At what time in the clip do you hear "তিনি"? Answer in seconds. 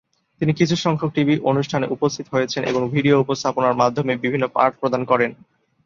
0.41-0.51